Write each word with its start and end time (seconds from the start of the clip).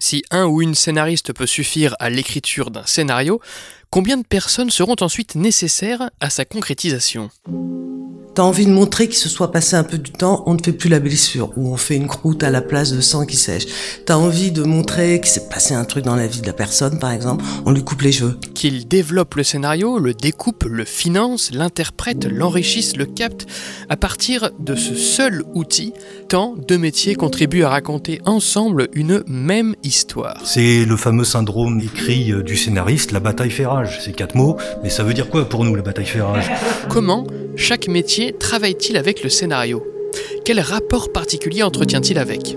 Si 0.00 0.22
un 0.30 0.46
ou 0.46 0.62
une 0.62 0.74
scénariste 0.74 1.32
peut 1.32 1.46
suffire 1.46 1.96
à 1.98 2.10
l'écriture 2.10 2.70
d'un 2.70 2.86
scénario, 2.86 3.40
combien 3.90 4.16
de 4.16 4.26
personnes 4.26 4.70
seront 4.70 4.96
ensuite 5.00 5.34
nécessaires 5.34 6.10
à 6.20 6.30
sa 6.30 6.44
concrétisation? 6.44 7.30
T'as 8.38 8.44
envie 8.44 8.66
de 8.66 8.70
montrer 8.70 9.08
qu'il 9.08 9.16
se 9.16 9.28
soit 9.28 9.50
passé 9.50 9.74
un 9.74 9.82
peu 9.82 9.98
du 9.98 10.12
temps, 10.12 10.44
on 10.46 10.54
ne 10.54 10.62
fait 10.62 10.70
plus 10.70 10.88
la 10.88 11.00
blessure, 11.00 11.50
ou 11.56 11.72
on 11.72 11.76
fait 11.76 11.96
une 11.96 12.06
croûte 12.06 12.44
à 12.44 12.50
la 12.50 12.62
place 12.62 12.92
de 12.92 13.00
sang 13.00 13.26
qui 13.26 13.34
sèche. 13.34 13.66
T'as 14.06 14.14
envie 14.14 14.52
de 14.52 14.62
montrer 14.62 15.20
qu'il 15.20 15.32
s'est 15.32 15.48
passé 15.48 15.74
un 15.74 15.84
truc 15.84 16.04
dans 16.04 16.14
la 16.14 16.28
vie 16.28 16.40
de 16.40 16.46
la 16.46 16.52
personne, 16.52 17.00
par 17.00 17.10
exemple, 17.10 17.44
on 17.66 17.72
lui 17.72 17.82
coupe 17.82 18.02
les 18.02 18.12
cheveux. 18.12 18.38
Qu'il 18.54 18.86
développe 18.86 19.34
le 19.34 19.42
scénario, 19.42 19.98
le 19.98 20.14
découpe, 20.14 20.62
le 20.70 20.84
finance, 20.84 21.50
l'interprète, 21.52 22.26
l'enrichisse, 22.26 22.96
le 22.96 23.06
capte, 23.06 23.48
à 23.88 23.96
partir 23.96 24.50
de 24.60 24.76
ce 24.76 24.94
seul 24.94 25.42
outil, 25.54 25.92
tant 26.28 26.54
de 26.56 26.76
métiers 26.76 27.16
contribuent 27.16 27.64
à 27.64 27.70
raconter 27.70 28.20
ensemble 28.24 28.86
une 28.92 29.24
même 29.26 29.74
histoire. 29.82 30.40
C'est 30.44 30.84
le 30.84 30.96
fameux 30.96 31.24
syndrome 31.24 31.80
écrit 31.80 32.30
euh, 32.30 32.44
du 32.44 32.56
scénariste, 32.56 33.10
la 33.10 33.18
bataille 33.18 33.50
fait 33.50 33.66
rage. 33.66 33.98
C'est 34.04 34.14
quatre 34.14 34.36
mots, 34.36 34.58
mais 34.84 34.90
ça 34.90 35.02
veut 35.02 35.12
dire 35.12 35.28
quoi 35.28 35.48
pour 35.48 35.64
nous, 35.64 35.74
la 35.74 35.82
bataille 35.82 36.06
fait 36.06 36.22
rage? 36.22 36.48
Comment 36.88 37.26
chaque 37.58 37.88
métier 37.88 38.32
travaille-t-il 38.32 38.96
avec 38.96 39.22
le 39.22 39.28
scénario? 39.28 39.84
Quel 40.44 40.60
rapport 40.60 41.12
particulier 41.12 41.62
entretient-il 41.62 42.16
avec? 42.16 42.56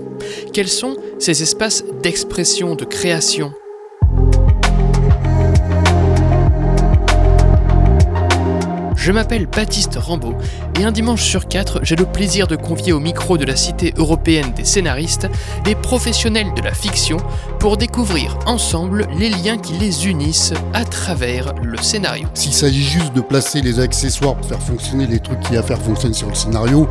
Quels 0.52 0.68
sont 0.68 0.96
ces 1.18 1.42
espaces 1.42 1.84
d'expression, 2.02 2.76
de 2.76 2.84
création? 2.84 3.52
Je 9.04 9.10
m'appelle 9.10 9.46
Baptiste 9.46 9.96
Rambaud 9.96 10.36
et 10.78 10.84
un 10.84 10.92
dimanche 10.92 11.24
sur 11.24 11.48
quatre, 11.48 11.80
j'ai 11.82 11.96
le 11.96 12.04
plaisir 12.04 12.46
de 12.46 12.54
convier 12.54 12.92
au 12.92 13.00
micro 13.00 13.36
de 13.36 13.44
la 13.44 13.56
Cité 13.56 13.92
européenne 13.96 14.52
des 14.54 14.64
scénaristes 14.64 15.26
des 15.64 15.74
professionnels 15.74 16.54
de 16.54 16.62
la 16.62 16.72
fiction 16.72 17.16
pour 17.58 17.76
découvrir 17.76 18.38
ensemble 18.46 19.08
les 19.18 19.28
liens 19.28 19.58
qui 19.58 19.72
les 19.72 20.06
unissent 20.06 20.54
à 20.72 20.84
travers 20.84 21.52
le 21.64 21.78
scénario. 21.78 22.28
S'il 22.34 22.52
s'agit 22.52 22.84
juste 22.84 23.12
de 23.12 23.20
placer 23.20 23.60
les 23.60 23.80
accessoires 23.80 24.36
pour 24.36 24.46
faire 24.46 24.62
fonctionner 24.62 25.08
les 25.08 25.18
trucs 25.18 25.40
qui 25.40 25.56
à 25.56 25.64
faire 25.64 25.82
fonctionner 25.82 26.14
sur 26.14 26.28
le 26.28 26.36
scénario, 26.36 26.88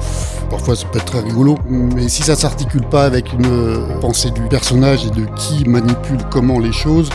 parfois 0.49 0.75
ça 0.75 0.87
peut 0.87 0.99
être 0.99 1.05
très 1.05 1.21
rigolo, 1.21 1.57
mais 1.69 2.09
si 2.09 2.23
ça 2.23 2.35
s'articule 2.35 2.83
pas 2.89 3.05
avec 3.05 3.31
une 3.31 3.87
pensée 4.01 4.31
du 4.31 4.41
personnage 4.49 5.05
et 5.05 5.11
de 5.11 5.25
qui 5.37 5.63
manipule 5.63 6.19
comment 6.29 6.59
les 6.59 6.73
choses, 6.73 7.09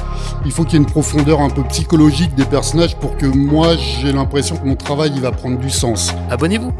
il 0.45 0.53
faut 0.53 0.65
qu'il 0.65 0.75
y 0.75 0.77
ait 0.77 0.85
une 0.85 0.91
profondeur 0.91 1.41
un 1.41 1.51
peu 1.51 1.63
psychologique 1.65 2.35
des 2.35 2.45
personnages 2.45 2.97
pour 2.97 3.17
que 3.17 3.27
moi 3.27 3.77
j'ai 3.77 4.13
l'impression 4.13 4.57
que 4.57 4.67
mon 4.67 4.77
travail 4.77 5.13
il 5.15 5.21
va 5.21 5.33
prendre 5.33 5.59
du 5.59 5.71
sens. 5.71 6.15
Abonnez-vous 6.31 6.73